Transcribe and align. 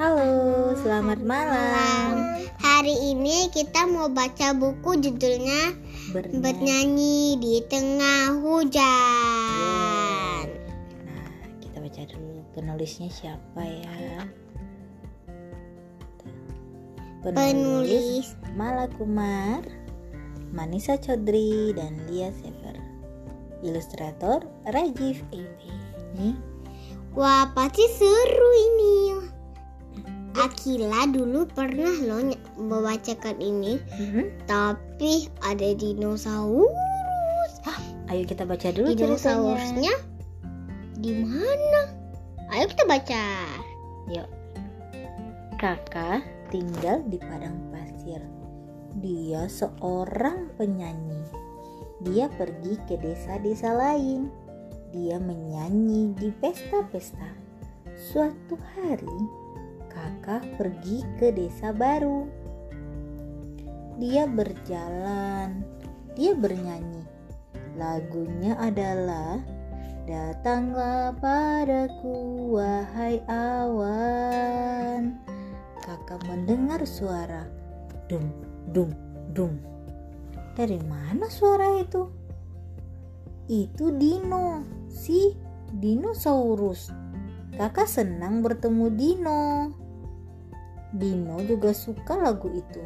Halo, 0.00 0.72
selamat 0.80 1.20
malam. 1.28 2.40
Hari 2.56 3.12
ini 3.12 3.52
kita 3.52 3.84
mau 3.84 4.08
baca 4.08 4.56
buku 4.56 4.96
judulnya 4.96 5.76
Bernyanyi. 6.16 6.40
Bernyanyi 6.40 7.20
di 7.36 7.60
Tengah 7.68 8.40
Hujan. 8.40 8.80
Nah, 11.04 11.32
kita 11.60 11.84
baca 11.84 12.02
dulu 12.08 12.40
penulisnya 12.56 13.12
siapa 13.12 13.60
ya? 13.60 14.24
Penulis 17.20 18.32
Mala 18.56 18.88
Kumar, 18.96 19.60
Manisa 20.56 20.96
Chodri 20.96 21.76
dan 21.76 22.08
Lia 22.08 22.32
Sever. 22.40 22.80
Ilustrator 23.60 24.48
Rajiv 24.64 25.20
Evi. 25.28 25.76
Nih, 26.16 26.40
Wah, 27.12 27.52
pasti 27.52 27.84
seru 28.00 28.50
ini. 28.56 29.19
Akila 30.40 31.04
dulu 31.12 31.44
pernah 31.52 31.92
loh 32.00 32.32
membacakan 32.56 33.36
ini, 33.40 33.76
mhm. 33.76 34.48
tapi 34.48 35.28
ada 35.44 35.76
dinosaurus. 35.76 36.72
ayo 38.08 38.24
kita 38.24 38.48
baca 38.48 38.72
dulu. 38.72 38.96
Dinosaurusnya 38.96 39.92
di 41.00 41.16
mana? 41.16 41.92
Ayo 42.52 42.68
kita 42.68 42.84
baca. 42.84 43.24
Yuk. 44.12 44.28
Kakak 45.56 46.24
tinggal 46.52 47.00
di 47.08 47.16
padang 47.16 47.56
pasir. 47.72 48.20
Dia 49.00 49.48
seorang 49.48 50.52
penyanyi. 50.60 51.24
Dia 52.04 52.28
pergi 52.32 52.76
ke 52.84 53.00
desa-desa 53.00 53.72
lain. 53.72 54.28
Dia 54.90 55.16
menyanyi 55.16 56.12
di 56.18 56.28
pesta-pesta. 56.42 57.32
Suatu 57.94 58.56
hari, 58.76 59.18
pergi 60.38 61.02
ke 61.18 61.34
desa 61.34 61.74
baru. 61.74 62.30
Dia 63.98 64.30
berjalan, 64.30 65.66
dia 66.14 66.38
bernyanyi. 66.38 67.02
Lagunya 67.74 68.58
adalah 68.58 69.40
Datanglah 70.10 71.14
padaku 71.22 72.50
wahai 72.58 73.22
awan 73.30 75.14
Kakak 75.86 76.26
mendengar 76.26 76.82
suara 76.82 77.46
Dum, 78.10 78.26
dum, 78.74 78.90
dum 79.30 79.54
Dari 80.58 80.82
mana 80.82 81.30
suara 81.30 81.78
itu? 81.78 82.10
Itu 83.46 83.94
Dino, 83.94 84.66
si 84.90 85.30
dinosaurus 85.78 86.90
Kakak 87.54 87.86
senang 87.86 88.42
bertemu 88.42 88.86
Dino 88.90 89.44
Dino 90.90 91.38
juga 91.46 91.70
suka 91.70 92.18
lagu 92.18 92.50
itu 92.50 92.82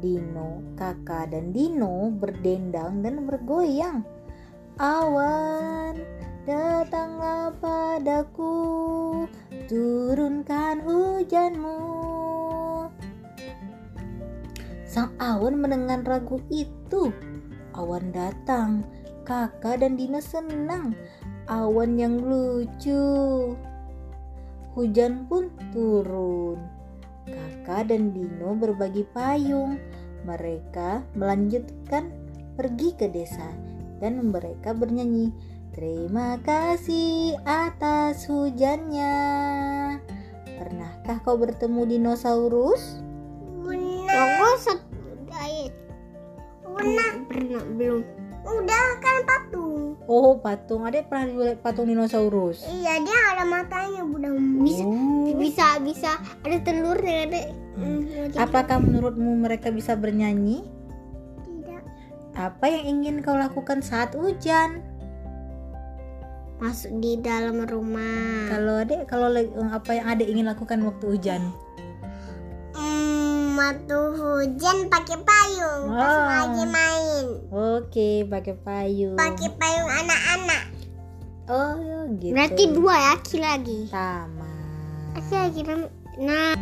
Dino, 0.00 0.64
kakak 0.76 1.32
dan 1.32 1.52
Dino 1.52 2.08
berdendang 2.12 3.04
dan 3.04 3.24
bergoyang 3.28 4.04
Awan, 4.80 5.92
datanglah 6.48 7.52
padaku, 7.60 9.28
turunkan 9.68 10.80
hujanmu. 10.80 11.76
Sang 14.88 15.12
awan 15.20 15.60
mendengar 15.60 16.00
lagu 16.00 16.40
itu. 16.48 17.12
Awan 17.76 18.08
datang, 18.08 18.88
kakak 19.28 19.84
dan 19.84 20.00
Dino 20.00 20.16
senang. 20.24 20.96
Awan 21.44 22.00
yang 22.00 22.16
lucu. 22.16 23.52
Hujan 24.72 25.28
pun 25.28 25.52
turun. 25.76 26.79
Kakak 27.28 27.92
dan 27.92 28.16
Dino 28.16 28.56
berbagi 28.56 29.04
payung. 29.10 29.76
Mereka 30.24 31.16
melanjutkan 31.16 32.12
pergi 32.60 32.92
ke 32.96 33.08
desa 33.08 33.48
dan 34.04 34.32
mereka 34.32 34.76
bernyanyi 34.76 35.32
Terima 35.70 36.34
kasih 36.42 37.38
atas 37.46 38.26
hujannya 38.26 39.16
Pernahkah 40.60 41.24
kau 41.24 41.40
bertemu 41.40 41.88
dinosaurus? 41.88 43.00
Ayat. 45.30 45.72
Pernah, 46.60 47.10
pernah 47.24 47.64
belum. 47.80 48.02
Udah 48.44 48.86
kan 49.00 49.16
patung. 49.24 49.96
Oh 50.04 50.36
patung, 50.36 50.84
ada 50.84 51.00
pernah 51.00 51.32
lihat 51.32 51.64
patung 51.64 51.88
dinosaurus? 51.88 52.66
Iya 52.68 53.00
dia 53.00 53.18
ada 53.32 53.44
matanya 53.48 54.04
udah 54.04 54.32
bisa 54.60 54.84
Oh. 55.80 55.84
bisa 55.84 56.10
ada 56.44 56.56
telurnya 56.60 57.16
ada. 57.26 57.40
Hmm, 57.80 58.04
Apakah 58.36 58.76
menurutmu 58.78 59.40
mereka 59.40 59.72
bisa 59.72 59.96
bernyanyi? 59.96 60.60
Tidak. 61.42 61.82
Apa 62.36 62.68
yang 62.68 63.00
ingin 63.00 63.24
kau 63.24 63.34
lakukan 63.34 63.80
saat 63.80 64.12
hujan? 64.12 64.84
Masuk 66.60 66.92
di 67.00 67.16
dalam 67.16 67.64
rumah. 67.64 68.52
Kalau 68.52 68.84
adek, 68.84 69.08
kalau 69.08 69.32
lagi- 69.32 69.48
apa 69.56 69.90
yang 69.96 70.06
adek 70.12 70.28
ingin 70.28 70.44
lakukan 70.44 70.84
waktu 70.84 71.04
hujan? 71.08 71.42
Hmm, 72.76 73.56
waktu 73.56 73.96
hujan 73.96 74.92
pakai 74.92 75.16
payung. 75.24 75.88
Pas 75.88 76.04
Wah. 76.20 76.28
lagi 76.44 76.64
main. 76.68 77.24
Oke, 77.48 78.28
pakai 78.28 78.54
payung. 78.60 79.16
Pakai 79.16 79.48
payung 79.56 79.88
anak-anak. 79.88 80.62
Oh, 81.48 82.06
gitu. 82.20 82.36
Berarti 82.36 82.62
dua 82.76 82.94
ya, 82.94 83.14
lagi. 83.40 83.88
sama. 83.88 84.59
Aki 85.16 85.34
lagi. 85.34 85.62
Nah, 86.20 86.54